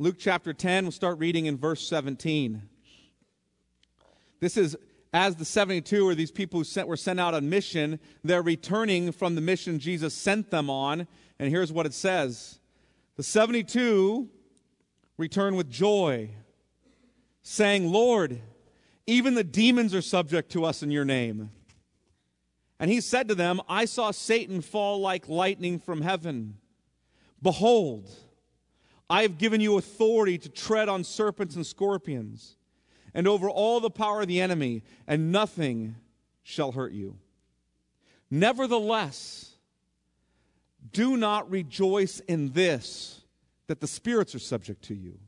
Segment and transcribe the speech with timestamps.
[0.00, 2.62] Luke chapter 10, we'll start reading in verse 17.
[4.38, 4.76] This is
[5.12, 9.10] as the 72 or these people who sent, were sent out on mission, they're returning
[9.10, 11.08] from the mission Jesus sent them on.
[11.40, 12.60] And here's what it says
[13.16, 14.28] The 72
[15.16, 16.30] return with joy,
[17.42, 18.40] saying, Lord,
[19.08, 21.50] even the demons are subject to us in your name.
[22.78, 26.58] And he said to them, I saw Satan fall like lightning from heaven.
[27.42, 28.08] Behold,
[29.10, 32.56] I have given you authority to tread on serpents and scorpions
[33.14, 35.96] and over all the power of the enemy, and nothing
[36.42, 37.16] shall hurt you.
[38.30, 39.52] Nevertheless,
[40.92, 43.22] do not rejoice in this,
[43.66, 45.18] that the spirits are subject to you,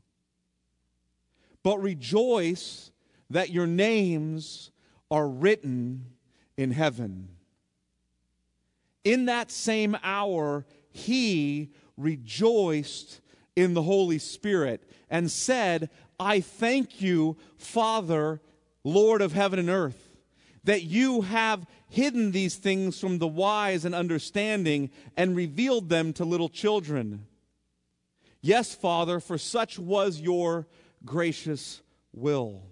[1.63, 2.91] but rejoice
[3.29, 4.71] that your names
[5.09, 6.05] are written
[6.57, 7.29] in heaven.
[9.03, 13.20] In that same hour, he rejoiced
[13.55, 18.41] in the Holy Spirit and said, I thank you, Father,
[18.83, 20.09] Lord of heaven and earth,
[20.63, 26.25] that you have hidden these things from the wise and understanding and revealed them to
[26.25, 27.25] little children.
[28.41, 30.67] Yes, Father, for such was your
[31.03, 31.81] gracious
[32.13, 32.63] will.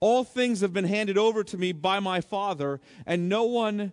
[0.00, 3.92] All things have been handed over to me by my Father, and no one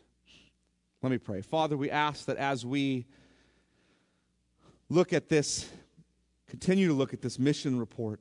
[1.01, 1.41] Let me pray.
[1.41, 3.07] Father, we ask that as we
[4.87, 5.67] look at this,
[6.47, 8.19] continue to look at this mission report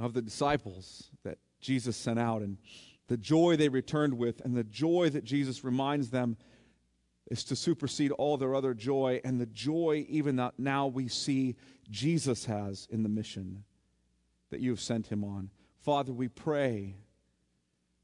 [0.00, 2.58] of the disciples that Jesus sent out and
[3.06, 6.36] the joy they returned with, and the joy that Jesus reminds them
[7.30, 11.56] is to supersede all their other joy, and the joy even that now we see
[11.90, 13.64] Jesus has in the mission
[14.50, 15.50] that you have sent him on.
[15.80, 16.96] Father, we pray,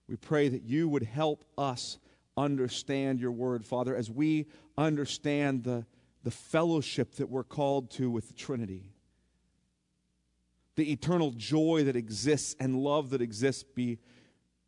[0.09, 1.99] we pray that you would help us
[2.37, 5.87] understand your word, Father, as we understand the,
[6.23, 8.93] the fellowship that we're called to with the Trinity,
[10.77, 13.99] the eternal joy that exists and love that exists be,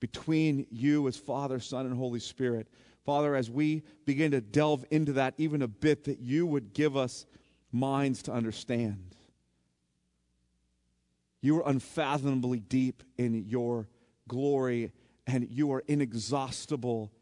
[0.00, 2.68] between you as Father, Son, and Holy Spirit.
[3.04, 6.96] Father, as we begin to delve into that even a bit, that you would give
[6.96, 7.26] us
[7.72, 9.14] minds to understand.
[11.40, 13.88] You are unfathomably deep in your
[14.26, 14.92] glory,
[15.26, 17.12] and you are inexhaustible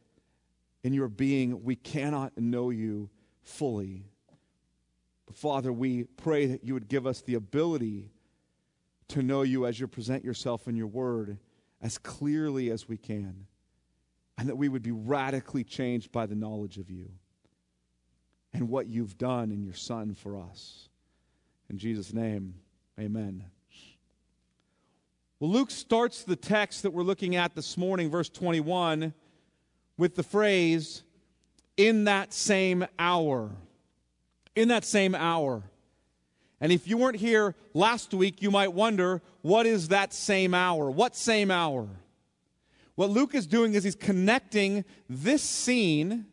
[0.87, 3.11] in your being, we cannot know you
[3.43, 4.05] fully.
[5.27, 8.13] But Father, we pray that you would give us the ability
[9.09, 11.39] to know you as you present yourself in your word
[11.83, 13.47] as clearly as we can,
[14.39, 17.11] and that we would be radically changed by the knowledge of you
[18.53, 20.89] and what you've done in your Son for us.
[21.69, 22.55] In Jesus' name,
[22.97, 23.45] amen.
[25.41, 29.13] Well, Luke starts the text that we're looking at this morning, verse 21
[29.99, 31.03] with the phrase,
[31.77, 33.51] in that same hour.
[34.55, 35.63] In that same hour.
[36.61, 40.91] And if you weren't here last week, you might wonder, what is that same hour?
[40.91, 41.89] What same hour?
[42.95, 46.27] What Luke is doing is he's connecting this scene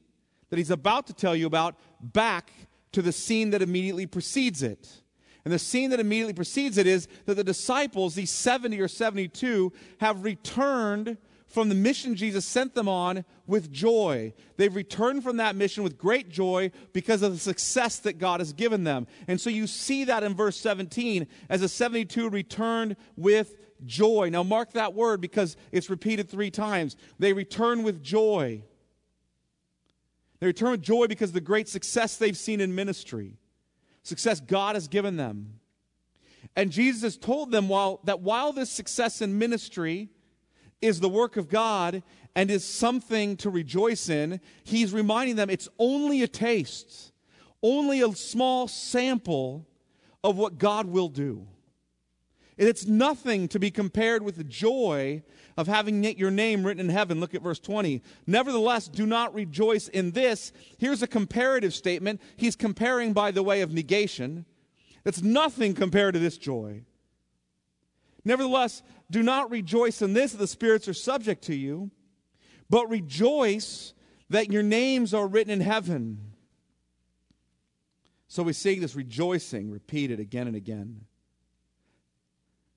[0.50, 2.52] that he's about to tell you about back
[2.94, 5.02] to the scene that immediately precedes it.
[5.44, 9.74] And the scene that immediately precedes it is that the disciples, these 70 or 72,
[10.00, 11.18] have returned
[11.54, 14.34] from the mission Jesus sent them on with joy.
[14.58, 18.54] They've returned from that mission with great joy because of the success that God has
[18.54, 19.06] given them.
[19.28, 23.56] And so you see that in verse 17 as the 72 returned with
[23.86, 24.30] joy.
[24.32, 26.96] Now mark that word because it's repeated three times.
[27.20, 28.64] They return with joy.
[30.40, 33.38] They return with joy because of the great success they've seen in ministry,
[34.02, 35.60] success God has given them.
[36.56, 40.10] And Jesus told them while, that while this success in ministry,
[40.84, 42.04] is the work of God
[42.36, 47.14] and is something to rejoice in, he's reminding them it's only a taste,
[47.62, 49.66] only a small sample
[50.24, 51.48] of what God will do.
[52.58, 55.24] And it's nothing to be compared with the joy
[55.58, 57.20] of having your name written in heaven.
[57.20, 58.02] Look at verse 20.
[58.28, 60.52] Nevertheless, do not rejoice in this.
[60.78, 62.22] Here's a comparative statement.
[62.36, 64.46] He's comparing by the way of negation.
[65.06, 66.84] It's nothing compared to this joy.
[68.26, 71.92] Nevertheless, do not rejoice in this the spirits are subject to you,
[72.68, 73.94] but rejoice
[74.32, 76.34] that your names are written in heaven.
[78.28, 81.06] So we see this rejoicing repeated again and again.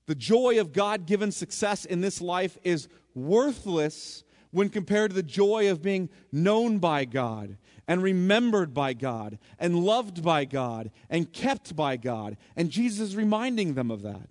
[0.05, 5.23] The joy of God given success in this life is worthless when compared to the
[5.23, 7.57] joy of being known by God
[7.87, 12.37] and remembered by God and loved by God and kept by God.
[12.55, 14.29] And Jesus is reminding them of that.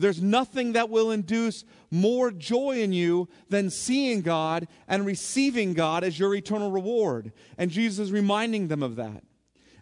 [0.00, 6.04] There's nothing that will induce more joy in you than seeing God and receiving God
[6.04, 7.32] as your eternal reward.
[7.58, 9.22] And Jesus is reminding them of that.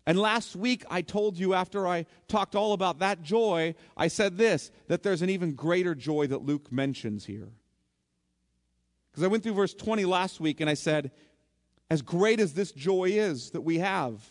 [0.06, 4.38] And last week, I told you after I talked all about that joy, I said
[4.38, 7.50] this that there's an even greater joy that Luke mentions here.
[9.10, 11.12] Because I went through verse 20 last week and I said,
[11.90, 14.22] as great as this joy is that we have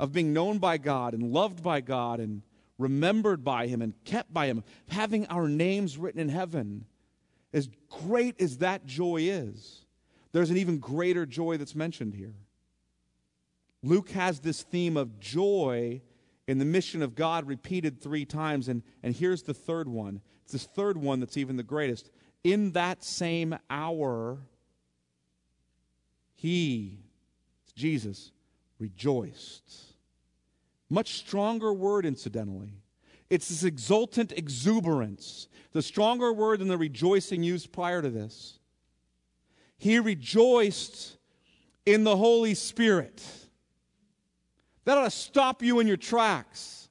[0.00, 2.42] of being known by God and loved by God and
[2.78, 6.86] remembered by Him and kept by Him, having our names written in heaven,
[7.52, 9.84] as great as that joy is,
[10.32, 12.34] there's an even greater joy that's mentioned here.
[13.82, 16.02] Luke has this theme of joy
[16.46, 20.20] in the mission of God repeated three times, and, and here's the third one.
[20.42, 22.10] It's this third one that's even the greatest.
[22.42, 24.38] In that same hour,
[26.34, 27.00] he,
[27.74, 28.32] Jesus,
[28.78, 29.72] rejoiced.
[30.90, 32.74] Much stronger word, incidentally.
[33.30, 38.58] It's this exultant exuberance, the stronger word than the rejoicing used prior to this.
[39.76, 41.16] He rejoiced
[41.84, 43.22] in the Holy Spirit.
[44.84, 46.88] That ought to stop you in your tracks.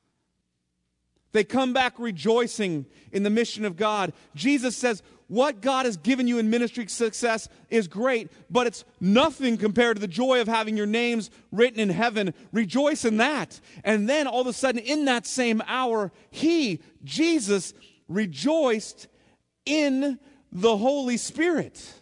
[1.32, 4.14] They come back rejoicing in the mission of God.
[4.36, 9.58] Jesus says, What God has given you in ministry success is great, but it's nothing
[9.58, 12.34] compared to the joy of having your names written in heaven.
[12.54, 13.60] Rejoice in that.
[13.84, 17.74] And then all of a sudden, in that same hour, He, Jesus,
[18.08, 19.08] rejoiced
[19.66, 20.18] in
[20.52, 21.94] the Holy Spirit.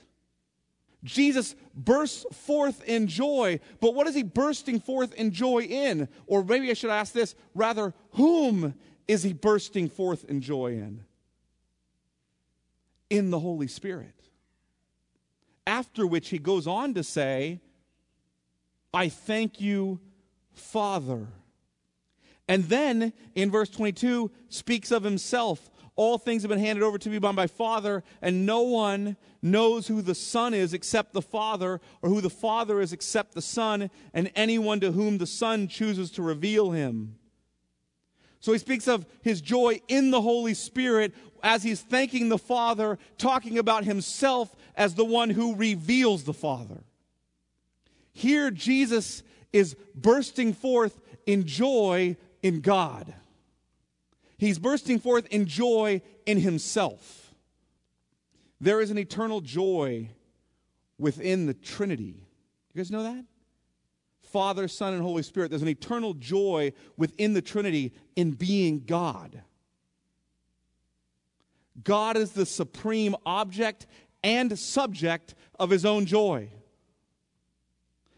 [1.04, 3.60] Jesus bursts forth in joy.
[3.80, 6.07] But what is he bursting forth in joy in?
[6.25, 8.75] Or maybe I should ask this rather, whom
[9.07, 11.04] is he bursting forth in joy in?
[13.10, 14.13] In the Holy Spirit.
[15.68, 17.60] After which he goes on to say,
[18.94, 20.00] I thank you,
[20.54, 21.28] Father.
[22.48, 27.10] And then in verse 22 speaks of himself all things have been handed over to
[27.10, 31.80] me by my Father, and no one knows who the Son is except the Father,
[32.01, 36.12] or who the Father is except the Son, and anyone to whom the Son chooses
[36.12, 37.16] to reveal him.
[38.46, 43.00] So he speaks of his joy in the Holy Spirit as he's thanking the Father,
[43.18, 46.84] talking about himself as the one who reveals the Father.
[48.14, 53.16] Here, Jesus is bursting forth in joy in God.
[54.38, 57.34] He's bursting forth in joy in himself.
[58.62, 60.12] There is an eternal joy
[61.00, 62.28] within the Trinity.
[62.76, 63.26] You guys know that?
[64.36, 65.50] Father, Son, and Holy Spirit.
[65.50, 69.42] There's an eternal joy within the Trinity in being God.
[71.82, 73.88] God is the supreme object
[74.26, 76.50] and subject of his own joy.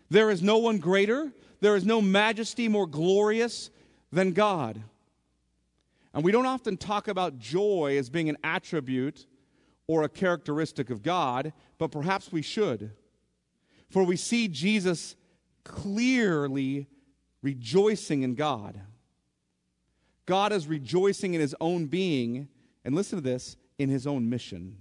[0.09, 1.31] There is no one greater,
[1.61, 3.69] there is no majesty more glorious
[4.11, 4.81] than God.
[6.15, 9.27] And we don't often talk about joy as being an attribute
[9.85, 12.89] or a characteristic of God, but perhaps we should.
[13.91, 15.15] For we see Jesus
[15.67, 16.87] clearly
[17.41, 18.79] rejoicing in God.
[20.25, 22.47] God is rejoicing in his own being,
[22.83, 24.77] and listen to this, in his own mission.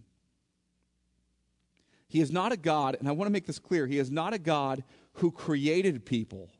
[2.08, 4.32] He is not a God, and I want to make this clear, he is not
[4.32, 6.50] a God who created people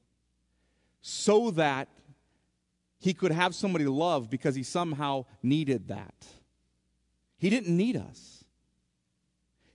[1.00, 1.88] so that
[2.98, 6.26] he could have somebody love because he somehow needed that.
[7.38, 8.44] He didn't need us.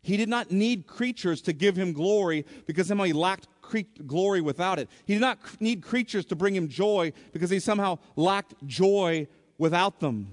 [0.02, 4.42] He did not need creatures to give him glory because somehow he lacked cre- glory
[4.42, 4.90] without it.
[5.06, 10.00] He did not need creatures to bring him joy because he somehow lacked joy without
[10.00, 10.28] them.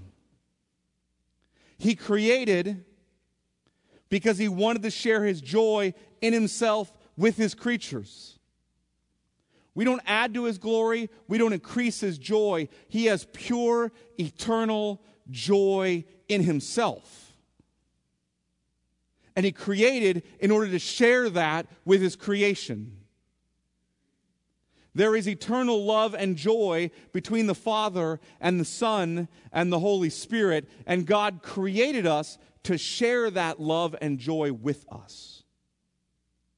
[1.78, 2.85] He created
[4.09, 8.38] because he wanted to share his joy in himself with his creatures.
[9.75, 12.68] We don't add to his glory, we don't increase his joy.
[12.88, 17.37] He has pure, eternal joy in himself.
[19.37, 22.99] And he created in order to share that with his creation.
[24.95, 30.11] There is eternal love and joy between the Father and the Son and the Holy
[30.11, 35.45] Spirit, and God created us to share that love and joy with us.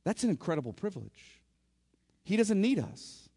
[0.04, 1.42] That's an incredible privilege.
[2.24, 3.28] He doesn't need us.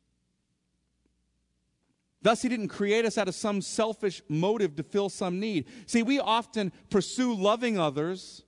[2.22, 5.68] Thus, He didn't create us out of some selfish motive to fill some need.
[5.86, 8.44] See, we often pursue loving others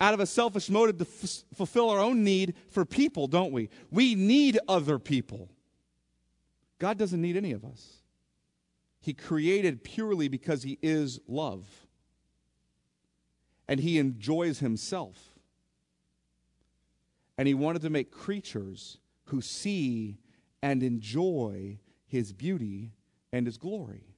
[0.00, 3.68] out of a selfish motive to f- fulfill our own need for people, don't we?
[3.90, 5.48] We need other people.
[6.78, 8.02] God doesn't need any of us.
[9.00, 11.64] He created purely because He is love.
[13.68, 15.38] And He enjoys Himself.
[17.38, 20.18] And He wanted to make creatures who see
[20.62, 22.92] and enjoy His beauty
[23.32, 24.14] and His glory.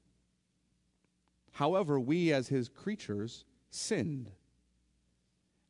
[1.53, 4.31] However, we as His creatures sinned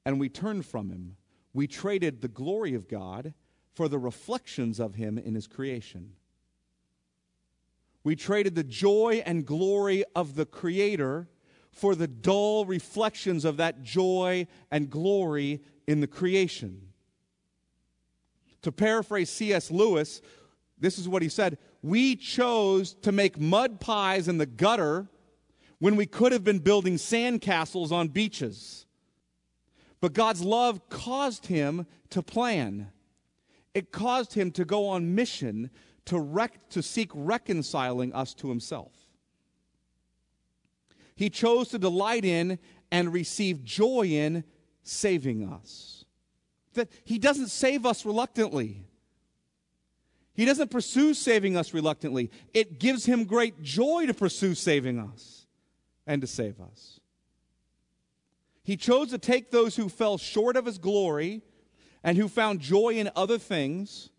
[0.06, 1.16] and we turned from Him.
[1.52, 3.34] We traded the glory of God
[3.74, 6.12] for the reflections of Him in His creation.
[8.04, 11.28] We traded the joy and glory of the Creator
[11.72, 16.92] for the dull reflections of that joy and glory in the creation.
[18.62, 19.72] To paraphrase C.S.
[19.72, 20.22] Lewis,
[20.78, 25.08] this is what he said We chose to make mud pies in the gutter
[25.80, 28.85] when we could have been building sandcastles on beaches.
[30.06, 32.92] But God's love caused him to plan.
[33.74, 35.68] It caused him to go on mission
[36.04, 38.92] to, rec- to seek reconciling us to himself.
[41.16, 42.60] He chose to delight in
[42.92, 44.44] and receive joy in
[44.84, 46.04] saving us.
[46.74, 48.86] That he doesn't save us reluctantly.
[50.34, 52.30] He doesn't pursue saving us reluctantly.
[52.54, 55.48] It gives him great joy to pursue saving us
[56.06, 57.00] and to save us.
[58.66, 61.40] He chose to take those who fell short of his glory
[62.02, 64.10] and who found joy in other things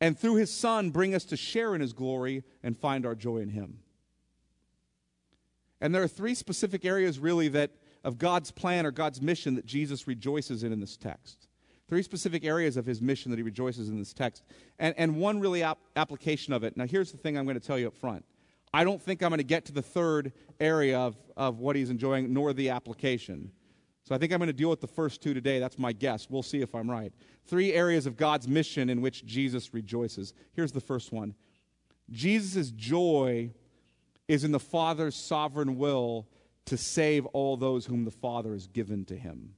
[0.00, 3.36] and through his Son bring us to share in his glory and find our joy
[3.36, 3.78] in him.
[5.80, 7.70] And there are three specific areas, really, that
[8.02, 11.46] of God's plan or God's mission that Jesus rejoices in in this text.
[11.86, 14.42] Three specific areas of his mission that he rejoices in this text.
[14.80, 16.76] And, and one really ap- application of it.
[16.76, 18.24] Now, here's the thing I'm going to tell you up front.
[18.74, 21.90] I don't think I'm going to get to the third area of, of what he's
[21.90, 23.52] enjoying, nor the application.
[24.02, 25.60] So I think I'm going to deal with the first two today.
[25.60, 26.28] That's my guess.
[26.28, 27.12] We'll see if I'm right.
[27.46, 30.34] Three areas of God's mission in which Jesus rejoices.
[30.54, 31.36] Here's the first one
[32.10, 33.52] Jesus' joy
[34.26, 36.26] is in the Father's sovereign will
[36.64, 39.54] to save all those whom the Father has given to him.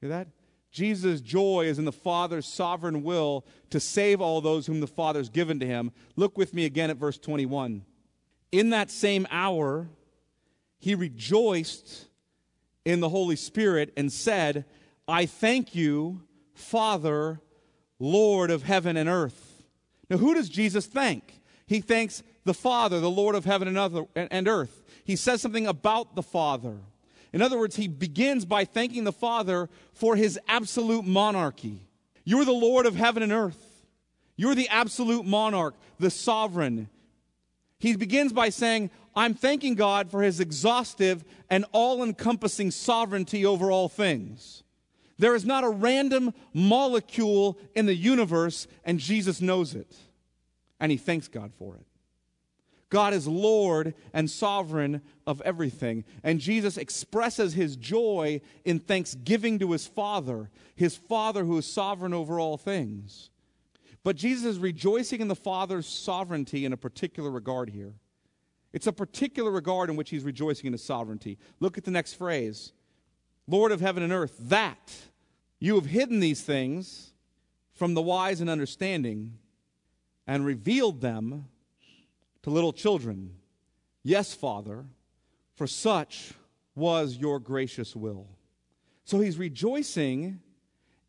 [0.00, 0.28] Hear that?
[0.70, 5.20] Jesus' joy is in the Father's sovereign will to save all those whom the Father
[5.20, 5.92] has given to him.
[6.16, 7.84] Look with me again at verse 21.
[8.52, 9.88] In that same hour,
[10.78, 12.06] he rejoiced
[12.84, 14.64] in the Holy Spirit and said,
[15.06, 16.22] I thank you,
[16.54, 17.40] Father,
[17.98, 19.62] Lord of heaven and earth.
[20.08, 21.40] Now, who does Jesus thank?
[21.66, 24.82] He thanks the Father, the Lord of heaven and, earth.
[25.04, 26.78] He says something about the Father.
[27.32, 31.86] In other words, he begins by thanking the Father for his absolute monarchy.
[32.24, 33.84] You're the Lord of heaven and earth.
[34.36, 36.88] You're the absolute monarch, the sovereign.
[37.80, 43.72] He begins by saying, I'm thanking God for his exhaustive and all encompassing sovereignty over
[43.72, 44.62] all things.
[45.18, 49.96] There is not a random molecule in the universe, and Jesus knows it.
[50.78, 51.86] And he thanks God for it.
[52.90, 56.04] God is Lord and sovereign of everything.
[56.22, 62.12] And Jesus expresses his joy in thanksgiving to his Father, his Father who is sovereign
[62.12, 63.29] over all things.
[64.02, 67.94] But Jesus is rejoicing in the Father's sovereignty in a particular regard here.
[68.72, 71.38] It's a particular regard in which he's rejoicing in his sovereignty.
[71.58, 72.72] Look at the next phrase
[73.46, 74.92] Lord of heaven and earth, that
[75.58, 77.12] you have hidden these things
[77.72, 79.38] from the wise and understanding
[80.26, 81.46] and revealed them
[82.42, 83.34] to little children.
[84.02, 84.84] Yes, Father,
[85.56, 86.32] for such
[86.74, 88.28] was your gracious will.
[89.04, 90.40] So he's rejoicing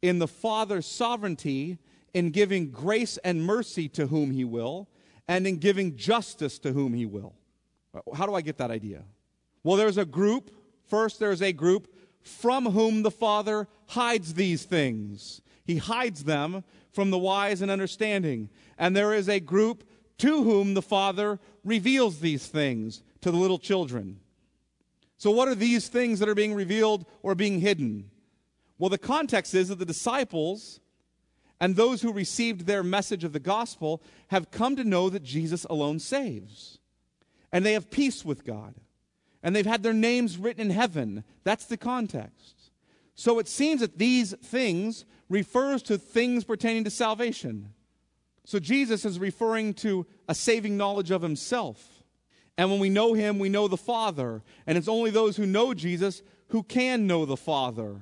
[0.02, 1.78] in the Father's sovereignty
[2.14, 4.90] in giving grace and mercy to whom he will,
[5.28, 7.34] and in giving justice to whom he will.
[8.14, 9.04] How do I get that idea?
[9.64, 10.52] Well, there's a group.
[10.88, 15.42] First, there's a group from whom the Father hides these things.
[15.64, 18.50] He hides them from the wise and understanding.
[18.78, 19.84] And there is a group
[20.20, 24.20] to whom the Father reveals these things to the little children.
[25.18, 28.10] So, what are these things that are being revealed or being hidden?
[28.78, 30.80] Well, the context is that the disciples
[31.62, 35.64] and those who received their message of the gospel have come to know that Jesus
[35.66, 36.80] alone saves
[37.52, 38.76] and they have peace with God.
[39.44, 41.24] And they've had their names written in heaven.
[41.44, 42.72] That's the context.
[43.16, 47.74] So it seems that these things refers to things pertaining to salvation.
[48.44, 52.04] So Jesus is referring to a saving knowledge of himself.
[52.58, 54.44] And when we know him, we know the Father.
[54.66, 58.02] And it's only those who know Jesus who can know the Father.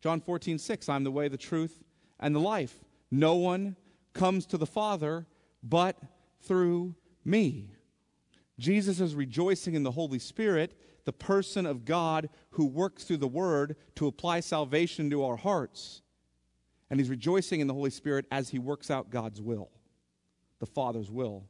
[0.00, 1.82] John 14, 6, I'm the way, the truth,
[2.18, 2.74] and the life.
[3.10, 3.76] No one
[4.12, 5.26] comes to the Father
[5.62, 5.96] but
[6.40, 6.94] through
[7.24, 7.70] me.
[8.58, 13.28] Jesus is rejoicing in the Holy Spirit, the person of God who works through the
[13.28, 16.02] Word to apply salvation to our hearts.
[16.88, 19.70] And he's rejoicing in the Holy Spirit as he works out God's will.
[20.58, 21.44] the Father's will.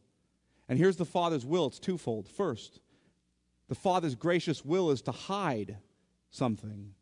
[0.69, 2.29] And here's the Father's will it's twofold.
[2.29, 2.81] First,
[3.69, 5.79] the Father's gracious will is to hide
[6.31, 6.95] something,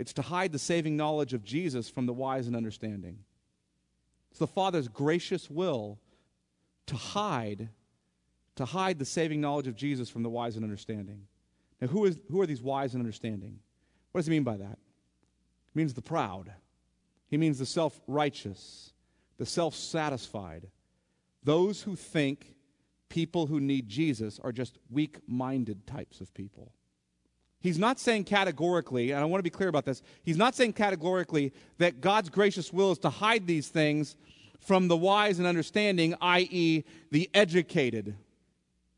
[0.00, 3.18] it's to hide the saving knowledge of Jesus from the wise and understanding.
[4.30, 5.98] It's the Father's gracious will
[6.86, 7.68] to hide
[8.56, 11.26] to hide the saving knowledge of Jesus from the wise and understanding.
[11.80, 13.58] Now, who, is, who are these wise and understanding?
[14.12, 14.72] What does he mean by that?
[14.72, 16.50] It means the proud.
[17.28, 18.92] He means the self righteous,
[19.36, 20.68] the self satisfied,
[21.44, 22.54] those who think
[23.08, 26.72] people who need Jesus are just weak minded types of people.
[27.60, 30.72] He's not saying categorically, and I want to be clear about this, he's not saying
[30.72, 34.16] categorically that God's gracious will is to hide these things
[34.60, 38.16] from the wise and understanding, i.e., the educated,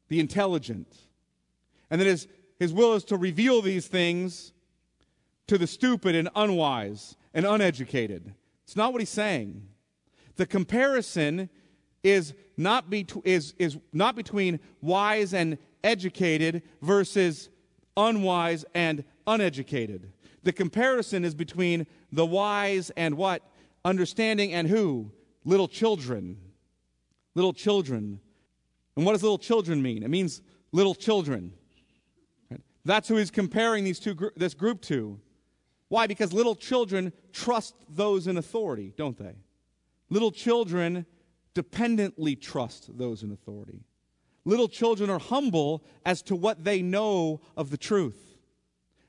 [0.09, 0.89] the intelligent.
[1.91, 2.29] And that his,
[2.59, 4.53] his will is to reveal these things
[5.49, 8.33] to the stupid and unwise and uneducated.
[8.65, 9.67] It's not what he's saying.
[10.37, 11.51] The comparison
[12.03, 17.49] is not, be, is, is not between wise and educated versus
[17.97, 20.13] unwise and uneducated.
[20.43, 23.43] The comparison is between the wise and what?
[23.85, 25.13] Understanding and who?
[25.45, 26.39] Little children.
[27.35, 28.21] Little children.
[28.97, 30.03] And what does little children mean?
[30.03, 31.53] It means little children.
[32.85, 35.21] That's who he's comparing these two, this group to.
[35.89, 36.07] Why?
[36.07, 39.37] Because little children trust those in authority, don't they?
[40.11, 41.07] Little children
[41.55, 43.85] dependently trust those in authority.
[44.45, 48.39] Little children are humble as to what they know of the truth.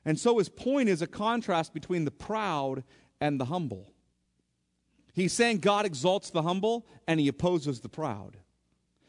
[0.06, 2.84] And so his point is a contrast between the proud
[3.22, 3.92] and the humble.
[5.14, 8.38] He's saying God exalts the humble and he opposes the proud.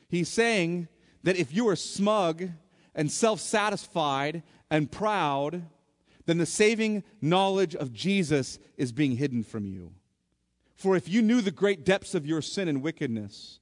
[0.08, 0.88] He's saying
[1.24, 2.50] that if you are smug
[2.94, 5.64] and self satisfied and proud,
[6.26, 9.92] then the saving knowledge of Jesus is being hidden from you.
[10.74, 13.60] For if you knew the great depths of your sin and wickedness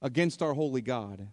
[0.00, 1.28] against our holy God,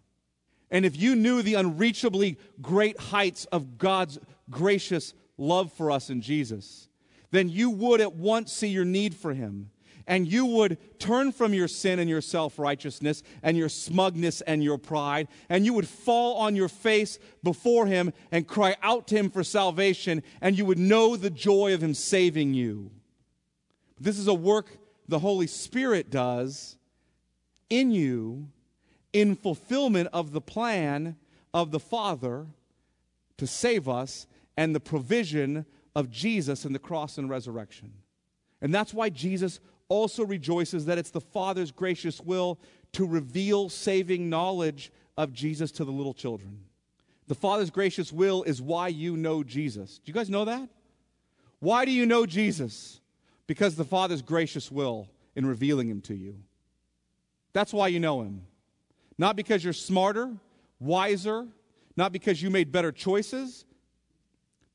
[0.72, 4.20] and if you knew the unreachably great heights of God's
[4.50, 6.88] gracious love for us in Jesus,
[7.32, 9.70] then you would at once see your need for Him.
[10.08, 14.64] And you would turn from your sin and your self righteousness and your smugness and
[14.64, 19.16] your pride, and you would fall on your face before Him and cry out to
[19.16, 22.92] Him for salvation, and you would know the joy of Him saving you.
[24.00, 26.78] This is a work the Holy Spirit does
[27.70, 28.50] in you
[29.16, 31.16] in fulfillment of the plan
[31.54, 32.46] of the Father
[33.38, 37.94] to save us and the provision of Jesus in the cross and resurrection.
[38.62, 42.60] And that's why Jesus also rejoices that it's the Father's gracious will
[42.92, 46.60] to reveal saving knowledge of Jesus to the little children.
[47.28, 50.00] The Father's gracious will is why you know Jesus.
[50.00, 50.68] Do you guys know that?
[51.60, 53.00] Why do you know Jesus?
[53.48, 56.36] Because the Father's gracious will in revealing him to you.
[57.54, 58.42] That's why you know him.
[59.18, 60.34] Not because you're smarter,
[60.80, 61.48] wiser,
[61.96, 63.66] not because you made better choices,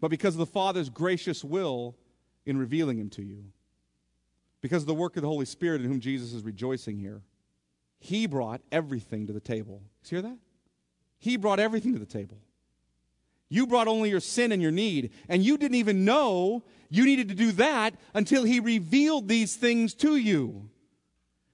[0.00, 1.96] but because of the Father's gracious will
[2.46, 3.44] in revealing him to you.
[4.62, 7.22] Because of the work of the Holy Spirit in whom Jesus is rejoicing here.
[7.98, 9.82] He brought everything to the table.
[10.04, 10.38] You hear that?
[11.18, 12.38] He brought everything to the table.
[13.50, 17.28] You brought only your sin and your need, and you didn't even know you needed
[17.28, 20.70] to do that until He revealed these things to you.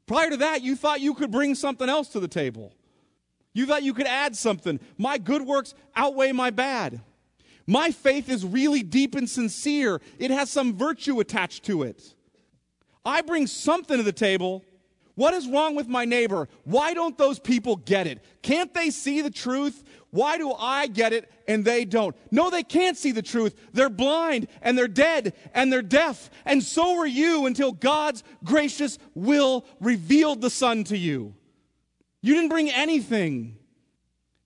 [0.06, 2.72] Prior to that, you thought you could bring something else to the table.
[3.56, 4.78] You thought you could add something.
[4.98, 7.00] My good works outweigh my bad.
[7.66, 12.14] My faith is really deep and sincere, it has some virtue attached to it.
[13.02, 14.62] I bring something to the table.
[15.14, 16.50] What is wrong with my neighbor?
[16.64, 18.22] Why don't those people get it?
[18.42, 19.82] Can't they see the truth?
[20.10, 22.14] Why do I get it and they don't?
[22.30, 23.54] No, they can't see the truth.
[23.72, 26.28] They're blind and they're dead and they're deaf.
[26.44, 31.34] And so are you until God's gracious will revealed the Son to you.
[32.26, 33.56] You didn't bring anything.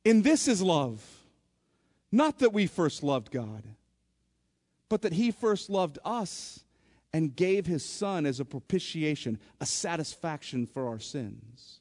[0.05, 1.03] And this is love.
[2.13, 3.65] Not that we first loved God,
[4.91, 6.63] but that He first loved us
[7.15, 11.81] and gave His Son as a propitiation, a satisfaction for our sins.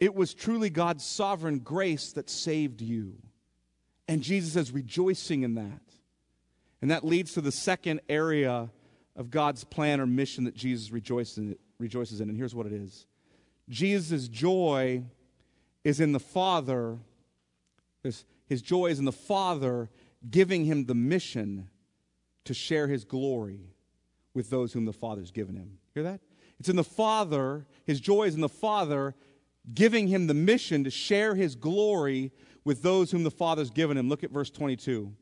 [0.00, 3.14] It was truly God's sovereign grace that saved you.
[4.08, 5.82] And Jesus is rejoicing in that.
[6.80, 8.70] And that leads to the second area
[9.14, 11.38] of God's plan or mission that Jesus rejoices
[12.20, 12.28] in.
[12.28, 13.06] And here's what it is
[13.68, 15.04] Jesus' joy
[15.84, 16.98] is in the Father.
[18.02, 19.90] His joy is in the Father
[20.30, 21.68] giving him the mission
[22.44, 23.60] to share his glory
[24.34, 25.78] with those whom the Father's given him.
[25.94, 26.20] Hear that?
[26.58, 29.14] It's in the Father, his joy is in the Father
[29.74, 32.32] giving him the mission to share his glory
[32.64, 34.08] with those whom the Father's given him.
[34.08, 35.12] Look at verse 22.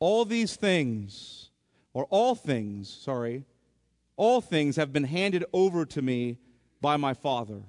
[0.00, 1.50] All these things,
[1.92, 3.44] or all things, sorry,
[4.16, 6.38] all things have been handed over to me
[6.84, 7.62] by my Father.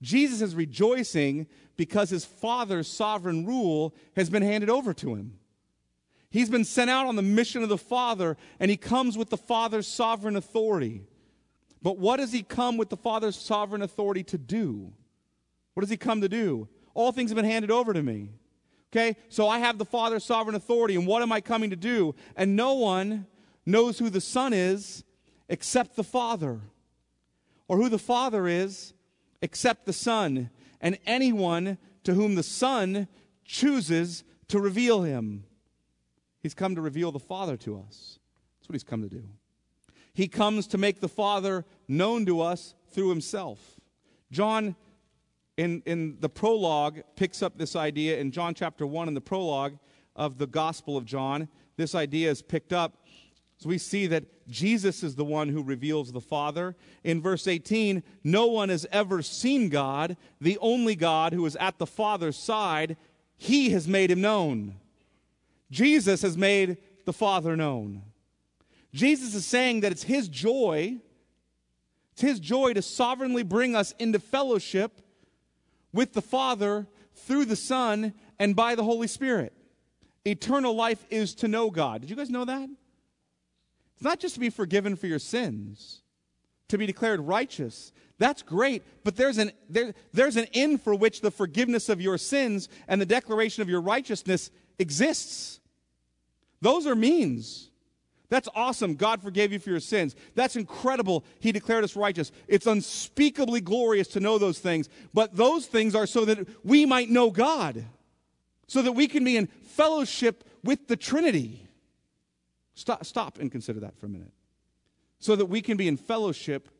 [0.00, 5.34] Jesus is rejoicing because his Father's sovereign rule has been handed over to him.
[6.30, 9.36] He's been sent out on the mission of the Father, and he comes with the
[9.36, 11.02] Father's sovereign authority.
[11.82, 14.90] But what does he come with the Father's sovereign authority to do?
[15.74, 16.66] What does he come to do?
[16.94, 18.30] All things have been handed over to me.
[18.90, 22.14] Okay, so I have the Father's sovereign authority, and what am I coming to do?
[22.36, 23.26] And no one
[23.66, 25.04] knows who the Son is
[25.50, 26.62] except the Father,
[27.70, 28.94] or who the Father is
[29.42, 33.06] except the Son, and anyone to whom the Son
[33.44, 35.44] chooses to reveal him.
[36.40, 38.18] He's come to reveal the Father to us.
[38.58, 39.22] That's what he's come to do.
[40.12, 43.78] He comes to make the Father known to us through himself.
[44.32, 44.74] John
[45.56, 49.78] in, in the prologue picks up this idea in John chapter 1 in the prologue
[50.16, 51.48] of the Gospel of John.
[51.76, 52.99] This idea is picked up.
[53.60, 56.74] So we see that Jesus is the one who reveals the Father.
[57.04, 61.76] In verse 18, no one has ever seen God, the only God who is at
[61.76, 62.96] the Father's side.
[63.36, 64.76] He has made him known.
[65.70, 68.02] Jesus has made the Father known.
[68.94, 70.96] Jesus is saying that it's his joy,
[72.12, 75.02] it's his joy to sovereignly bring us into fellowship
[75.92, 79.52] with the Father through the Son and by the Holy Spirit.
[80.24, 82.00] Eternal life is to know God.
[82.00, 82.70] Did you guys know that?
[84.00, 86.00] It's not just to be forgiven for your sins,
[86.68, 87.92] to be declared righteous.
[88.16, 92.16] That's great, but there's an, there, there's an end for which the forgiveness of your
[92.16, 95.60] sins and the declaration of your righteousness exists.
[96.62, 97.68] Those are means.
[98.30, 98.94] That's awesome.
[98.94, 100.16] God forgave you for your sins.
[100.34, 101.22] That's incredible.
[101.38, 102.32] He declared us righteous.
[102.48, 104.88] It's unspeakably glorious to know those things.
[105.12, 107.84] But those things are so that we might know God,
[108.66, 111.66] so that we can be in fellowship with the Trinity.
[112.80, 114.32] Stop, stop and consider that for a minute.
[115.18, 116.70] So that we can be in fellowship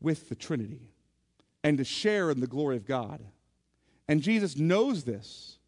[0.00, 0.90] with the Trinity
[1.62, 3.24] and to share in the glory of God.
[4.08, 5.58] And Jesus knows this.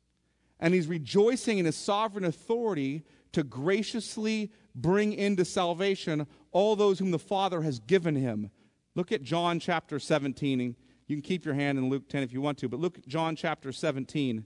[0.59, 7.13] And he's rejoicing in his sovereign authority to graciously bring into salvation all those whom
[7.13, 8.51] the Father has given him.
[8.97, 10.75] Look at John chapter 17.
[11.07, 13.07] You can keep your hand in Luke 10 if you want to, but look at
[13.07, 14.45] John chapter 17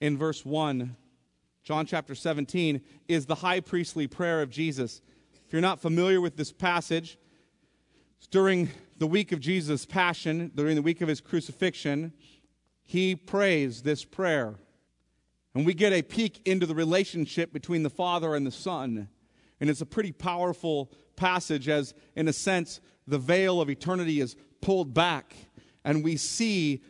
[0.00, 0.96] in verse 1.
[1.66, 5.02] John chapter 17 is the high priestly prayer of Jesus.
[5.44, 7.18] If you're not familiar with this passage,
[8.30, 12.12] during the week of Jesus' passion, during the week of his crucifixion,
[12.84, 14.54] he prays this prayer.
[15.56, 19.08] And we get a peek into the relationship between the Father and the Son.
[19.60, 24.36] And it's a pretty powerful passage, as in a sense, the veil of eternity is
[24.60, 25.34] pulled back,
[25.84, 26.84] and we see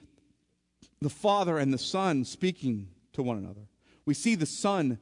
[1.00, 3.62] the Father and the Son speaking to one another.
[4.06, 4.98] We see the Son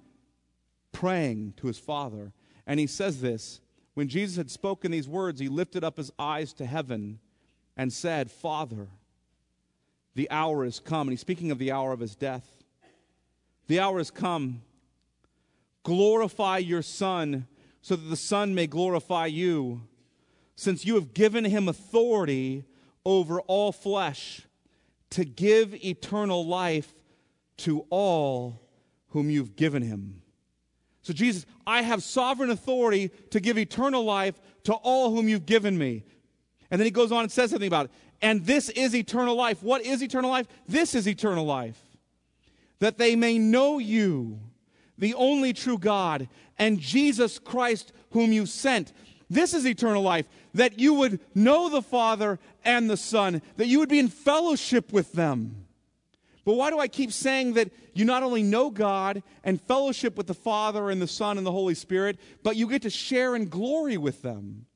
[0.90, 2.32] praying to his Father,
[2.66, 3.60] and he says this
[3.92, 7.20] When Jesus had spoken these words, he lifted up his eyes to heaven
[7.76, 8.88] and said, Father,
[10.14, 11.08] the hour is come.
[11.08, 12.64] And he's speaking of the hour of his death.
[13.66, 14.62] The hour has come.
[15.82, 17.46] Glorify your Son
[17.82, 19.82] so that the Son may glorify you,
[20.56, 22.64] since you have given him authority
[23.04, 24.42] over all flesh
[25.10, 26.94] to give eternal life
[27.58, 28.63] to all
[29.14, 30.20] whom you've given him.
[31.02, 35.78] So, Jesus, I have sovereign authority to give eternal life to all whom you've given
[35.78, 36.02] me.
[36.68, 37.92] And then he goes on and says something about it.
[38.20, 39.62] And this is eternal life.
[39.62, 40.48] What is eternal life?
[40.66, 41.80] This is eternal life.
[42.80, 44.40] That they may know you
[44.98, 48.92] the only true God, and Jesus Christ, whom you sent.
[49.30, 53.78] This is eternal life, that you would know the Father and the Son, that you
[53.78, 55.63] would be in fellowship with them.
[56.44, 60.26] But why do I keep saying that you not only know God and fellowship with
[60.26, 63.48] the Father and the Son and the Holy Spirit, but you get to share in
[63.48, 64.66] glory with them?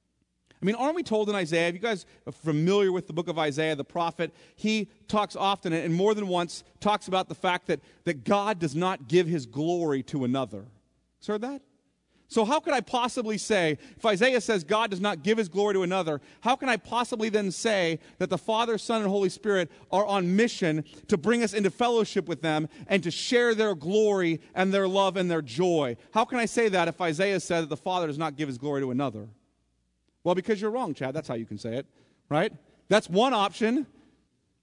[0.61, 3.29] I mean, aren't we told in Isaiah, if you guys are familiar with the book
[3.29, 7.69] of Isaiah, the prophet, he talks often and more than once talks about the fact
[7.69, 10.67] that, that God does not give his glory to another.
[11.23, 11.63] You heard that?
[12.31, 15.73] So, how could I possibly say, if Isaiah says God does not give his glory
[15.73, 19.71] to another, how can I possibly then say that the Father, Son, and Holy Spirit
[19.91, 24.43] are on mission to bring us into fellowship with them and to share their glory
[24.55, 25.97] and their love and their joy?
[26.13, 28.59] How can I say that if Isaiah said that the Father does not give his
[28.59, 29.27] glory to another?
[30.23, 31.15] Well, because you're wrong, Chad.
[31.15, 31.87] That's how you can say it,
[32.29, 32.53] right?
[32.89, 33.87] That's one option.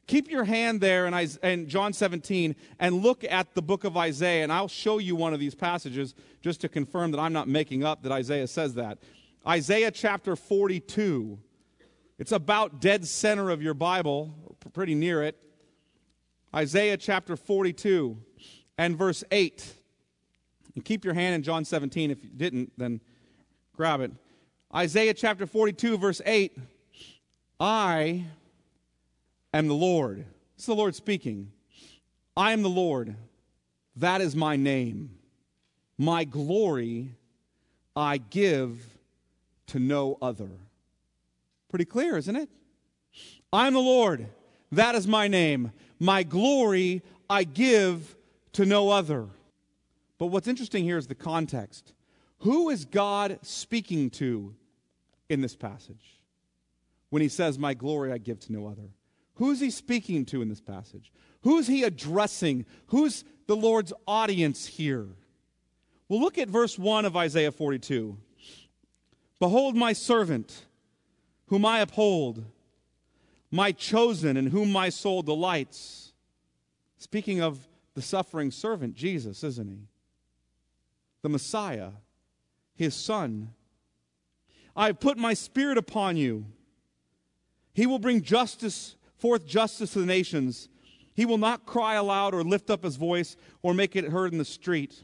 [0.08, 4.44] Keep your hand there in, in John 17 and look at the book of Isaiah,
[4.44, 7.84] and I'll show you one of these passages just to confirm that I'm not making
[7.84, 9.00] up that Isaiah says that.
[9.48, 11.40] Isaiah chapter 42.
[12.20, 14.34] It's about dead center of your Bible,
[14.74, 15.38] pretty near it.
[16.54, 18.18] Isaiah chapter 42
[18.78, 19.74] and verse 8.
[20.76, 22.12] And keep your hand in John 17.
[22.12, 23.02] If you didn't, then
[23.76, 24.12] grab it.
[24.74, 26.58] Isaiah chapter 42, verse 8
[27.60, 28.26] I
[29.58, 30.26] am the Lord.
[30.56, 31.52] It's the Lord speaking.
[32.36, 33.16] I am the Lord.
[33.96, 35.12] That is my name.
[35.98, 37.16] My glory
[37.96, 38.98] I give
[39.68, 40.50] to no other.
[41.70, 42.50] Pretty clear, isn't it?
[43.52, 44.28] I'm the Lord.
[44.72, 45.72] That is my name.
[46.00, 48.16] My glory I give
[48.54, 49.28] to no other.
[50.18, 51.94] But what's interesting here is the context.
[52.40, 54.54] Who is God speaking to
[55.30, 56.20] in this passage
[57.10, 58.90] when he says, My glory I give to no other?
[59.36, 61.12] Who's he speaking to in this passage?
[61.42, 62.66] Who's he addressing?
[62.88, 65.08] Who's the Lord's audience here?
[66.08, 68.18] Well, look at verse 1 of Isaiah 42.
[69.40, 70.66] Behold, my servant,
[71.48, 72.46] whom I uphold,
[73.52, 76.14] my chosen, in whom my soul delights.
[76.98, 79.80] Speaking of the suffering servant, Jesus, isn't he?
[81.22, 81.92] The Messiah,
[82.76, 83.54] his son.
[84.76, 86.46] I have put my spirit upon you.
[87.74, 90.70] He will bring justice forth justice to the nations.
[91.14, 94.38] He will not cry aloud or lift up his voice or make it heard in
[94.38, 95.04] the street.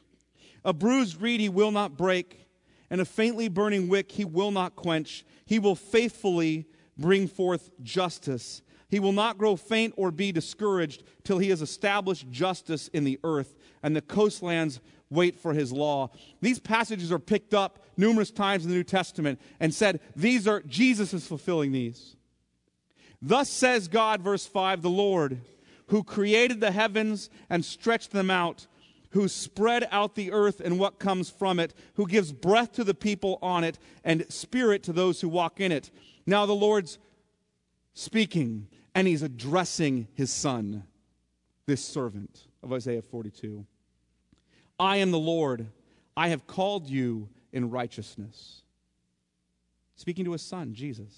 [0.64, 2.48] A bruised reed he will not break,
[2.90, 5.26] and a faintly burning wick he will not quench.
[5.46, 8.62] He will faithfully bring forth justice.
[8.90, 13.20] He will not grow faint or be discouraged till he has established justice in the
[13.24, 16.10] earth, and the coastlands wait for his law.
[16.42, 20.62] These passages are picked up numerous times in the New Testament and said, These are,
[20.62, 22.16] Jesus is fulfilling these.
[23.22, 25.42] Thus says God, verse 5, the Lord,
[25.88, 28.68] who created the heavens and stretched them out,
[29.12, 32.94] who spread out the earth and what comes from it, who gives breath to the
[32.94, 35.92] people on it and spirit to those who walk in it.
[36.26, 36.98] Now the Lord's
[37.94, 40.84] speaking, and he's addressing his son,
[41.66, 43.66] this servant of Isaiah 42.
[44.80, 45.68] I am the Lord.
[46.18, 48.64] I have called you in righteousness.
[49.96, 51.14] Speaking to his son, Jesus.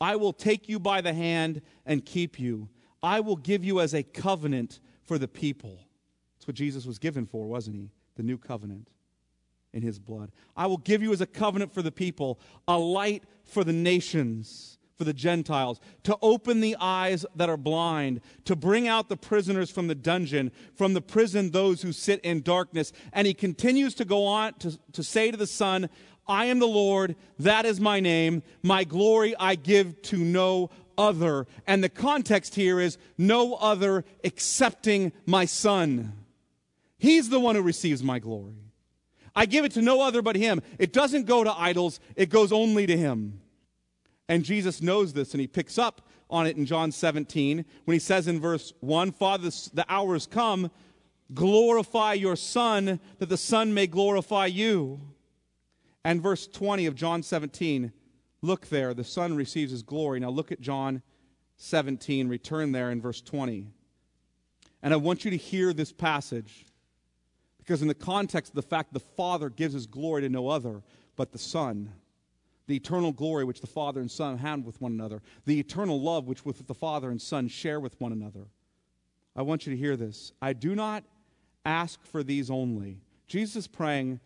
[0.00, 2.68] I will take you by the hand and keep you.
[3.02, 5.86] I will give you as a covenant for the people.
[6.36, 7.90] That's what Jesus was given for, wasn't he?
[8.16, 8.88] The new covenant
[9.72, 10.32] in his blood.
[10.56, 14.78] I will give you as a covenant for the people, a light for the nations,
[14.96, 19.70] for the Gentiles, to open the eyes that are blind, to bring out the prisoners
[19.70, 22.92] from the dungeon, from the prison those who sit in darkness.
[23.12, 25.90] And he continues to go on to, to say to the Son,
[26.28, 28.42] I am the Lord, that is my name.
[28.62, 31.46] My glory I give to no other.
[31.66, 36.12] And the context here is no other excepting my Son.
[36.98, 38.54] He's the one who receives my glory.
[39.34, 40.62] I give it to no other but Him.
[40.78, 43.40] It doesn't go to idols, it goes only to Him.
[44.28, 47.98] And Jesus knows this, and He picks up on it in John 17 when He
[48.00, 50.70] says in verse 1 Father, the hour has come,
[51.34, 55.00] glorify your Son, that the Son may glorify you.
[56.06, 57.92] And verse 20 of John 17,
[58.40, 60.20] look there, the Son receives his glory.
[60.20, 61.02] Now look at John
[61.56, 63.66] 17, return there in verse 20.
[64.84, 66.64] And I want you to hear this passage
[67.58, 70.84] because, in the context of the fact the Father gives his glory to no other
[71.16, 71.90] but the Son,
[72.68, 76.28] the eternal glory which the Father and Son have with one another, the eternal love
[76.28, 78.46] which with the Father and Son share with one another.
[79.34, 80.30] I want you to hear this.
[80.40, 81.02] I do not
[81.64, 83.00] ask for these only.
[83.26, 84.20] Jesus is praying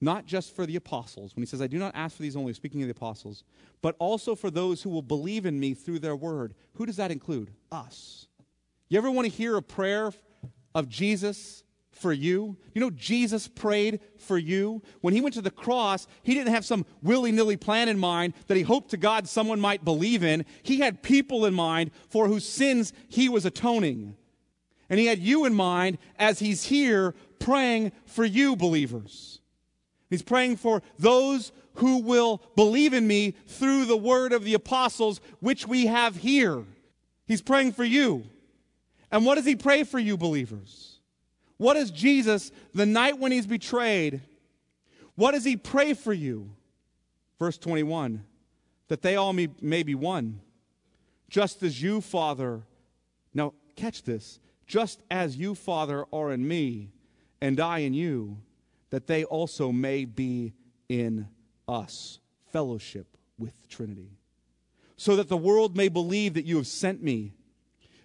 [0.00, 2.52] not just for the apostles, when he says, I do not ask for these only,
[2.52, 3.42] speaking of the apostles,
[3.82, 6.54] but also for those who will believe in me through their word.
[6.74, 7.50] Who does that include?
[7.72, 8.26] Us.
[8.88, 10.12] You ever want to hear a prayer
[10.74, 12.56] of Jesus for you?
[12.74, 14.82] You know, Jesus prayed for you.
[15.00, 18.34] When he went to the cross, he didn't have some willy nilly plan in mind
[18.46, 20.44] that he hoped to God someone might believe in.
[20.62, 24.16] He had people in mind for whose sins he was atoning.
[24.88, 29.40] And he had you in mind as he's here praying for you, believers.
[30.10, 35.20] He's praying for those who will believe in me through the word of the apostles,
[35.40, 36.64] which we have here.
[37.26, 38.24] He's praying for you.
[39.10, 40.98] And what does he pray for you, believers?
[41.56, 44.22] What does Jesus, the night when he's betrayed,
[45.14, 46.50] what does he pray for you?
[47.38, 48.24] Verse 21
[48.88, 50.40] that they all may, may be one,
[51.28, 52.62] just as you, Father,
[53.34, 56.88] now catch this, just as you, Father, are in me,
[57.42, 58.38] and I in you
[58.90, 60.52] that they also may be
[60.88, 61.28] in
[61.66, 62.18] us,
[62.52, 64.10] fellowship with Trinity,
[64.96, 67.32] so that the world may believe that you have sent me.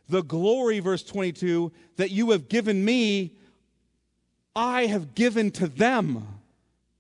[0.10, 3.34] The glory, verse 22, that you have given me,
[4.56, 6.28] I have given to them.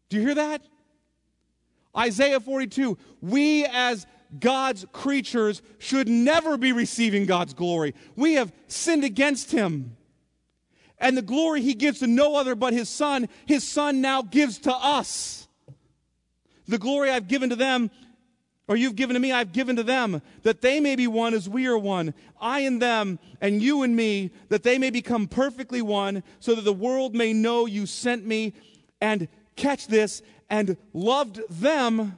[0.10, 0.63] Do you hear that?
[1.96, 4.08] Isaiah 42, we as
[4.39, 7.93] God's creatures should never be receiving God's glory.
[8.15, 9.96] We have sinned against Him
[11.03, 14.57] and the glory he gives to no other but his son, his son now gives
[14.59, 15.49] to us.
[16.65, 17.91] The glory I've given to them,
[18.69, 21.49] or you've given to me, I've given to them, that they may be one as
[21.49, 25.81] we are one, I and them, and you and me, that they may become perfectly
[25.81, 28.53] one, so that the world may know you sent me,
[29.01, 32.17] and catch this, and loved them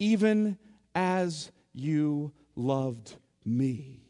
[0.00, 0.58] even
[0.92, 4.00] as you loved me.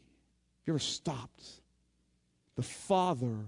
[0.65, 1.43] You ever stopped?
[2.55, 3.45] The Father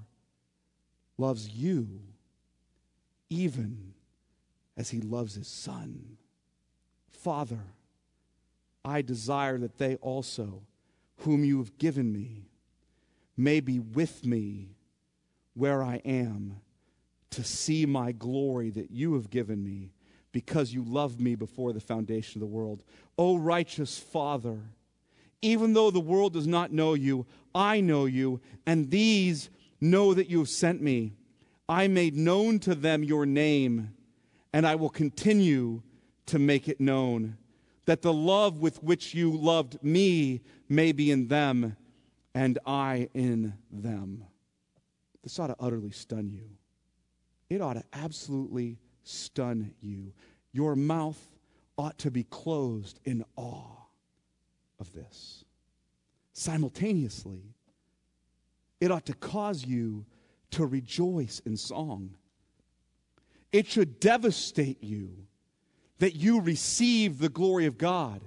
[1.22, 2.02] loves you
[3.30, 3.94] even
[4.76, 6.18] as he loves his Son.
[7.10, 7.60] Father,
[8.84, 10.64] I desire that they also,
[11.18, 12.48] whom you have given me,
[13.38, 14.76] may be with me
[15.54, 16.60] where I am
[17.30, 19.92] to see my glory that you have given me
[20.32, 22.84] because you loved me before the foundation of the world.
[23.18, 24.60] O righteous Father,
[25.42, 29.50] even though the world does not know you, I know you, and these
[29.82, 31.14] know that you have sent me.
[31.68, 33.94] I made known to them your name,
[34.54, 35.82] and I will continue
[36.28, 37.38] to make it known
[37.86, 41.76] that the love with which you loved me may be in them
[42.34, 44.24] and I in them.
[45.24, 46.50] This ought to utterly stun you.
[47.50, 50.14] It ought to absolutely stun you.
[50.54, 51.20] Your mouth
[51.78, 53.88] ought to be closed in awe
[54.80, 55.44] of this.
[56.34, 57.56] Simultaneously,
[58.82, 60.06] it ought to cause you
[60.50, 62.16] to rejoice in song.
[63.54, 65.28] It should devastate you
[66.00, 68.22] that you receive the glory of God.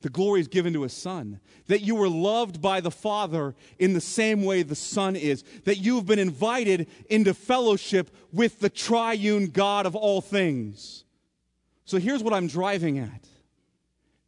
[0.00, 1.40] The glory is given to a son.
[1.66, 5.44] That you were loved by the Father in the same way the Son is.
[5.64, 11.04] That you have been invited into fellowship with the triune God of all things.
[11.84, 13.26] So here's what I'm driving at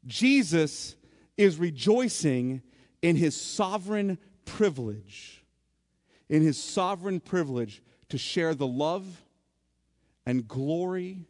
[0.06, 0.96] Jesus
[1.38, 2.60] is rejoicing
[3.00, 5.44] in his sovereign privilege,
[6.28, 9.22] in his sovereign privilege to share the love
[10.26, 11.26] and glory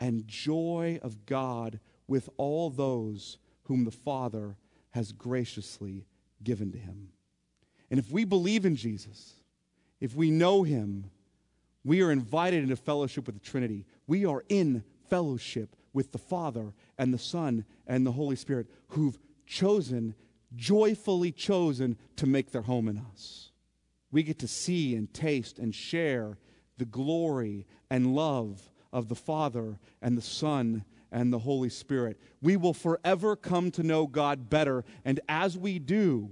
[0.00, 4.56] and joy of God with all those whom the Father
[4.90, 6.06] has graciously
[6.42, 7.08] given to him.
[7.90, 9.34] And if we believe in Jesus,
[10.00, 11.10] if we know him,
[11.84, 13.84] we are invited into fellowship with the Trinity.
[14.06, 19.18] We are in fellowship with the Father and the Son and the Holy Spirit who've
[19.46, 20.14] chosen,
[20.54, 23.50] joyfully chosen to make their home in us.
[24.10, 26.38] We get to see and taste and share
[26.78, 32.20] the glory and love of the Father and the Son and the Holy Spirit.
[32.40, 36.30] We will forever come to know God better, and as we do,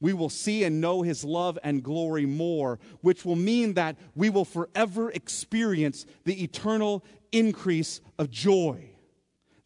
[0.00, 4.30] we will see and know his love and glory more, which will mean that we
[4.30, 8.90] will forever experience the eternal increase of joy.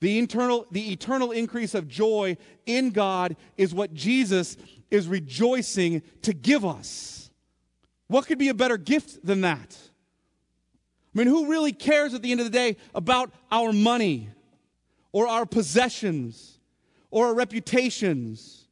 [0.02, 2.36] The eternal, the eternal increase of joy
[2.66, 4.56] in God is what Jesus
[4.90, 7.30] is rejoicing to give us.
[8.08, 9.78] What could be a better gift than that?
[11.14, 14.28] I mean, who really cares at the end of the day about our money
[15.12, 16.58] or our possessions
[17.12, 18.66] or our reputations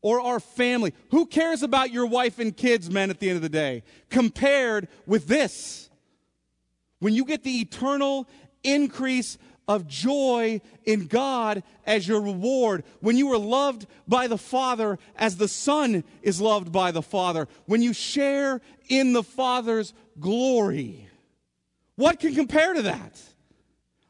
[0.00, 0.94] or our family?
[1.10, 4.88] Who cares about your wife and kids, men, at the end of the day, compared
[5.04, 5.90] with this?
[7.00, 8.26] When you get the eternal
[8.64, 9.36] increase
[9.68, 15.36] of joy in God as your reward, when you are loved by the Father as
[15.36, 21.08] the Son is loved by the Father, when you share in the Father's glory.
[21.96, 23.20] What can compare to that?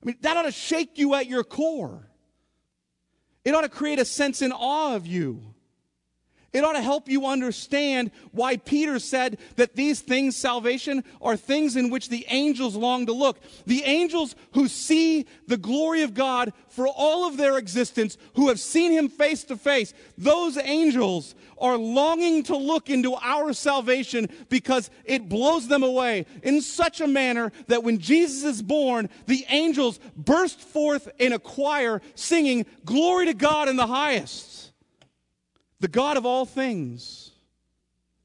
[0.02, 2.08] I mean, that ought to shake you at your core.
[3.44, 5.51] It ought to create a sense in awe of you.
[6.52, 11.76] It ought to help you understand why Peter said that these things, salvation, are things
[11.76, 13.38] in which the angels long to look.
[13.64, 18.60] The angels who see the glory of God for all of their existence, who have
[18.60, 24.90] seen him face to face, those angels are longing to look into our salvation because
[25.06, 30.00] it blows them away in such a manner that when Jesus is born, the angels
[30.16, 34.61] burst forth in a choir singing, Glory to God in the highest
[35.82, 37.32] the God of all things,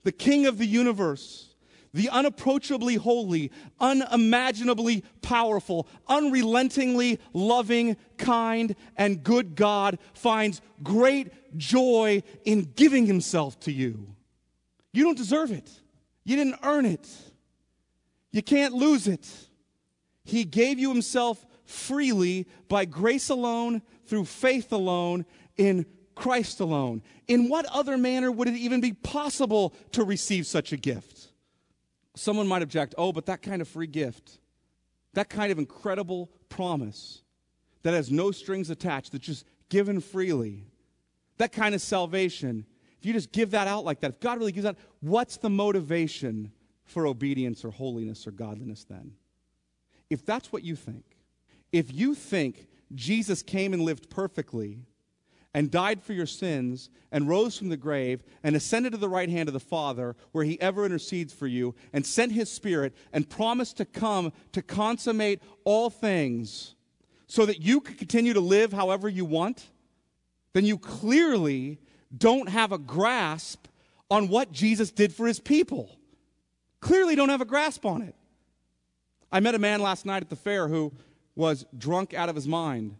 [0.03, 1.55] the King of the universe,
[1.91, 12.73] the unapproachably holy, unimaginably powerful, unrelentingly loving, kind, and good God finds great joy in
[12.75, 14.15] giving himself to you.
[14.93, 15.67] You don't deserve it.
[16.25, 17.09] You didn't earn it.
[18.31, 19.27] You can't lose it.
[20.23, 25.25] He gave you himself freely by grace alone, through faith alone,
[25.57, 25.87] in
[26.17, 27.03] Christ alone.
[27.27, 31.27] In what other manner would it even be possible to receive such a gift?
[32.15, 34.39] Someone might object, oh, but that kind of free gift,
[35.13, 37.21] that kind of incredible promise
[37.83, 40.65] that has no strings attached, that's just given freely,
[41.37, 42.65] that kind of salvation,
[42.99, 45.51] if you just give that out like that, if God really gives that, what's the
[45.51, 46.51] motivation
[46.83, 49.13] for obedience or holiness or godliness then?
[50.09, 51.05] If that's what you think,
[51.71, 54.79] if you think Jesus came and lived perfectly
[55.57, 59.27] and died for your sins and rose from the grave and ascended to the right
[59.27, 63.27] hand of the Father, where he ever intercedes for you, and sent his Spirit and
[63.27, 66.75] promised to come to consummate all things
[67.25, 69.71] so that you could continue to live however you want,
[70.53, 71.79] then you clearly
[72.15, 73.65] don't have a grasp
[74.11, 75.97] on what Jesus did for his people.
[76.81, 78.13] Clearly don't have a grasp on it.
[79.31, 80.93] I met a man last night at the fair who
[81.35, 82.95] was drunk out of his mind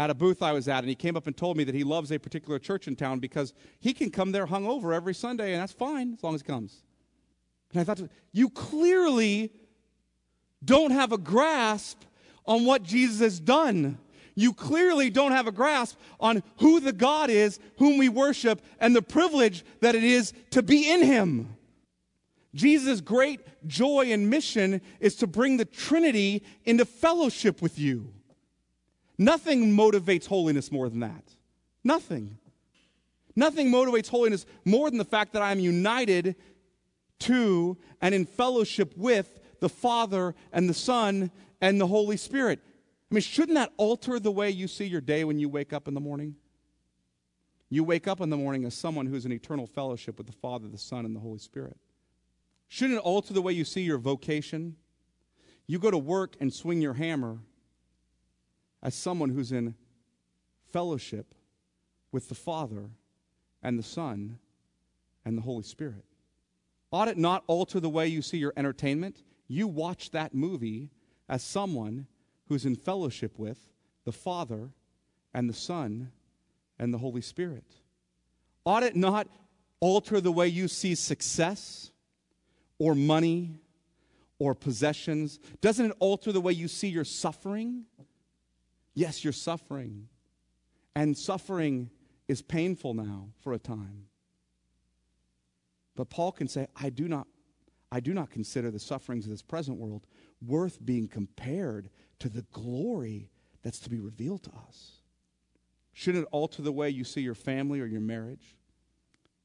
[0.00, 1.84] at a booth I was at, and he came up and told me that he
[1.84, 5.60] loves a particular church in town because he can come there hungover every Sunday, and
[5.60, 6.84] that's fine as long as he comes.
[7.70, 9.52] And I thought, you clearly
[10.64, 12.00] don't have a grasp
[12.46, 13.98] on what Jesus has done.
[14.34, 18.96] You clearly don't have a grasp on who the God is whom we worship and
[18.96, 21.58] the privilege that it is to be in Him.
[22.54, 28.14] Jesus' great joy and mission is to bring the Trinity into fellowship with you.
[29.20, 31.34] Nothing motivates holiness more than that.
[31.84, 32.38] Nothing.
[33.36, 36.36] Nothing motivates holiness more than the fact that I am united
[37.20, 42.60] to and in fellowship with the Father and the Son and the Holy Spirit.
[43.10, 45.86] I mean, shouldn't that alter the way you see your day when you wake up
[45.86, 46.36] in the morning?
[47.68, 50.66] You wake up in the morning as someone who's in eternal fellowship with the Father,
[50.66, 51.76] the Son, and the Holy Spirit.
[52.68, 54.76] Shouldn't it alter the way you see your vocation?
[55.66, 57.40] You go to work and swing your hammer
[58.82, 59.74] as someone who's in
[60.72, 61.34] fellowship
[62.12, 62.90] with the Father
[63.62, 64.38] and the Son
[65.24, 66.04] and the Holy Spirit.
[66.92, 69.22] Ought it not alter the way you see your entertainment?
[69.46, 70.90] You watch that movie
[71.28, 72.06] as someone
[72.48, 73.58] who's in fellowship with
[74.04, 74.70] the Father
[75.32, 76.10] and the Son
[76.78, 77.64] and the Holy Spirit.
[78.64, 79.28] Ought it not
[79.78, 81.92] alter the way you see success
[82.78, 83.60] or money
[84.38, 85.38] or possessions?
[85.60, 87.84] Doesn't it alter the way you see your suffering?
[88.94, 90.08] Yes, you're suffering.
[90.94, 91.90] And suffering
[92.28, 94.06] is painful now for a time.
[95.96, 97.26] But Paul can say, I do not
[97.92, 100.06] I do not consider the sufferings of this present world
[100.40, 103.30] worth being compared to the glory
[103.62, 105.00] that's to be revealed to us.
[105.92, 108.56] Shouldn't it alter the way you see your family or your marriage?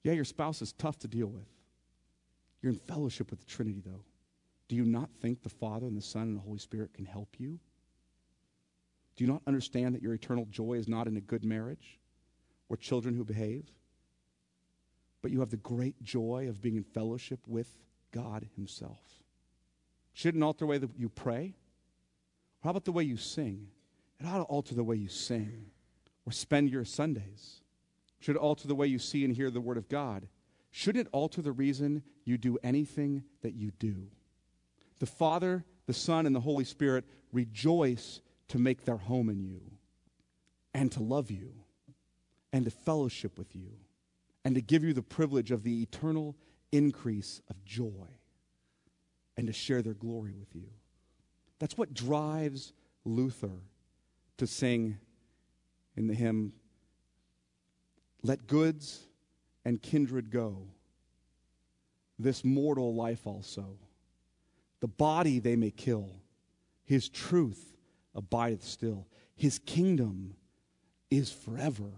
[0.03, 1.47] Yeah, your spouse is tough to deal with.
[2.61, 4.05] You're in fellowship with the Trinity, though.
[4.67, 7.35] Do you not think the Father and the Son and the Holy Spirit can help
[7.39, 7.59] you?
[9.15, 11.99] Do you not understand that your eternal joy is not in a good marriage
[12.69, 13.65] or children who behave?
[15.21, 17.77] But you have the great joy of being in fellowship with
[18.11, 18.99] God Himself.
[20.13, 21.55] Shouldn't alter the way that you pray?
[22.63, 23.67] How about the way you sing?
[24.19, 25.67] It ought to alter the way you sing
[26.25, 27.61] or spend your Sundays.
[28.19, 30.27] Should alter the way you see and hear the Word of God?
[30.71, 34.07] Shouldn't it alter the reason you do anything that you do?
[34.99, 39.61] The Father, the Son, and the Holy Spirit rejoice to make their home in you
[40.73, 41.53] and to love you
[42.53, 43.71] and to fellowship with you
[44.43, 46.35] and to give you the privilege of the eternal
[46.71, 48.07] increase of joy
[49.37, 50.69] and to share their glory with you.
[51.59, 52.73] That's what drives
[53.03, 53.61] Luther
[54.37, 54.97] to sing
[55.95, 56.53] in the hymn,
[58.21, 58.99] Let goods
[59.63, 60.67] and kindred go,
[62.19, 63.77] this mortal life also.
[64.81, 66.09] The body they may kill,
[66.83, 67.74] his truth
[68.15, 69.07] abideth still.
[69.35, 70.35] His kingdom
[71.11, 71.91] is forever.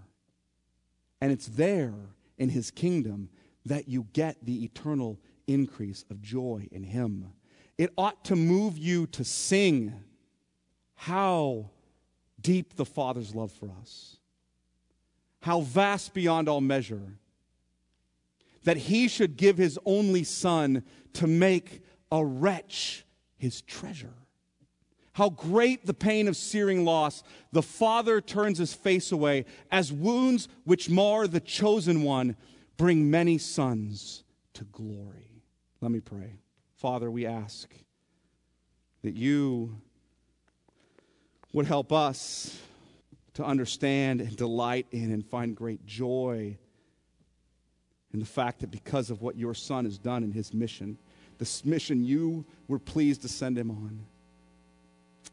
[1.21, 1.93] And it's there
[2.37, 3.29] in his kingdom
[3.67, 7.31] that you get the eternal increase of joy in Him.
[7.77, 9.93] It ought to move you to sing
[10.95, 11.69] how
[12.41, 14.17] deep the Father's love for us,
[15.41, 17.17] how vast beyond all measure,
[18.63, 23.05] that He should give His only Son to make a wretch
[23.37, 24.13] His treasure.
[25.17, 27.23] How great the pain of searing loss.
[27.51, 32.35] The Father turns his face away as wounds which mar the chosen one
[32.77, 35.41] bring many sons to glory.
[35.81, 36.35] Let me pray.
[36.75, 37.67] Father, we ask
[39.01, 39.81] that you
[41.51, 42.55] would help us
[43.33, 46.59] to understand and delight in and find great joy
[48.13, 50.95] in the fact that because of what your son has done in his mission,
[51.39, 54.05] this mission you were pleased to send him on,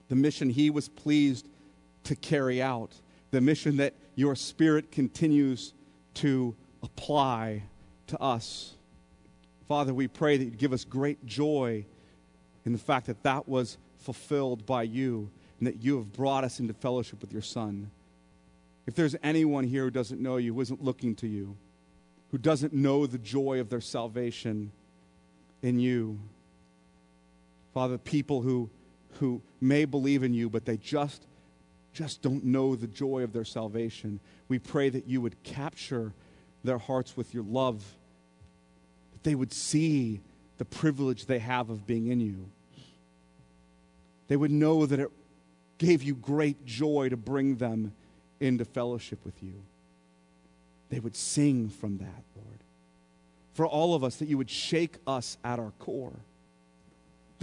[0.09, 1.49] the mission he was pleased
[2.05, 2.93] to carry out,
[3.31, 5.73] the mission that your spirit continues
[6.15, 7.63] to apply
[8.07, 8.75] to us.
[9.67, 11.85] Father, we pray that you give us great joy
[12.65, 16.61] in the fact that that was fulfilled by you and that you have brought us
[16.61, 17.91] into fellowship with your Son.
[18.87, 21.57] If there's anyone here who doesn't know you, who isn't looking to you,
[22.31, 24.73] who doesn't know the joy of their salvation
[25.63, 26.19] in you,
[27.73, 28.69] Father, people who,
[29.21, 31.27] who may believe in you, but they just
[31.95, 34.19] just don't know the joy of their salvation.
[34.49, 36.13] We pray that you would capture
[36.65, 37.85] their hearts with your love,
[39.13, 40.21] that they would see
[40.59, 42.51] the privilege they have of being in you.
[44.27, 45.11] They would know that it
[45.79, 47.93] gave you great joy to bring them
[48.41, 49.63] into fellowship with you.
[50.89, 52.59] They would sing from that, Lord.
[53.53, 56.19] For all of us, that you would shake us at our core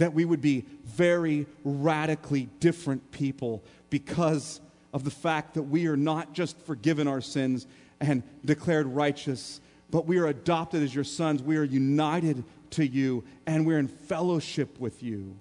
[0.02, 4.60] that we would be very radically different people because
[4.92, 7.68] of the fact that we are not just forgiven our sins
[8.00, 9.60] and declared righteous,
[9.92, 11.40] but we are adopted as your sons.
[11.40, 15.36] We are united to you and we're in fellowship with you.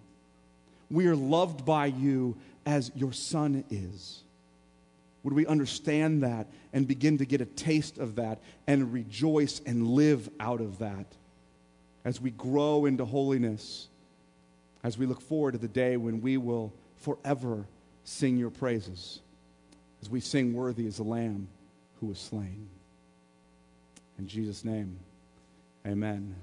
[0.91, 4.21] We are loved by you as your son is.
[5.23, 8.37] Would we understand that and begin to get a taste of that
[8.67, 11.07] and rejoice and live out of that
[12.05, 13.87] as we grow into holiness?
[14.83, 17.65] As we look forward to the day when we will forever
[18.03, 19.21] sing your praises,
[20.01, 21.47] as we sing, Worthy is the Lamb
[21.99, 22.67] who was slain.
[24.17, 24.99] In Jesus' name,
[25.85, 26.35] amen.